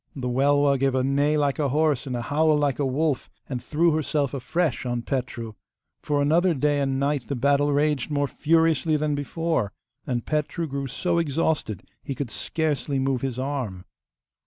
The 0.15 0.27
Welwa 0.29 0.79
gave 0.79 0.95
a 0.95 1.03
neigh 1.03 1.37
like 1.37 1.59
a 1.59 1.69
horse 1.69 2.07
and 2.07 2.15
a 2.15 2.23
howl 2.23 2.57
like 2.57 2.79
a 2.79 2.85
wolf, 2.87 3.29
and 3.47 3.61
threw 3.63 3.91
herself 3.91 4.33
afresh 4.33 4.83
on 4.83 5.03
Petru. 5.03 5.53
For 6.01 6.23
another 6.23 6.55
day 6.55 6.79
and 6.79 6.99
night 6.99 7.27
the 7.27 7.35
battle 7.35 7.71
raged 7.71 8.09
more 8.09 8.27
furiously 8.27 8.95
than 8.97 9.13
before. 9.13 9.71
And 10.07 10.25
Petru 10.25 10.65
grew 10.65 10.87
so 10.87 11.19
exhausted 11.19 11.83
he 12.01 12.15
could 12.15 12.31
scarcely 12.31 12.97
move 12.97 13.21
his 13.21 13.37
arm. 13.37 13.85